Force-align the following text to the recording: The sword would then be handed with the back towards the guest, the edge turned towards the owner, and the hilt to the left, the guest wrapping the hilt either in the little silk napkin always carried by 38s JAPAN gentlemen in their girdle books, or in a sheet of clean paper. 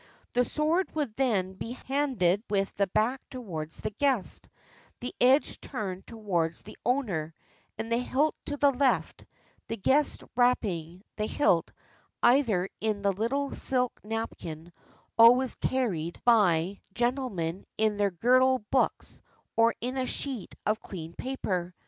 The 0.33 0.43
sword 0.45 0.95
would 0.95 1.15
then 1.15 1.53
be 1.53 1.73
handed 1.85 2.41
with 2.49 2.73
the 2.73 2.87
back 2.87 3.21
towards 3.29 3.81
the 3.81 3.91
guest, 3.91 4.49
the 4.99 5.13
edge 5.21 5.61
turned 5.61 6.07
towards 6.07 6.63
the 6.63 6.75
owner, 6.83 7.35
and 7.77 7.91
the 7.91 7.99
hilt 7.99 8.33
to 8.47 8.57
the 8.57 8.71
left, 8.71 9.25
the 9.67 9.77
guest 9.77 10.23
wrapping 10.35 11.03
the 11.17 11.27
hilt 11.27 11.71
either 12.23 12.67
in 12.79 13.03
the 13.03 13.13
little 13.13 13.53
silk 13.53 13.99
napkin 14.03 14.73
always 15.19 15.53
carried 15.53 16.19
by 16.25 16.79
38s 16.79 16.79
JAPAN 16.79 16.87
gentlemen 16.95 17.65
in 17.77 17.97
their 17.97 18.09
girdle 18.09 18.65
books, 18.71 19.21
or 19.55 19.75
in 19.81 19.97
a 19.97 20.07
sheet 20.07 20.55
of 20.65 20.81
clean 20.81 21.13
paper. 21.13 21.75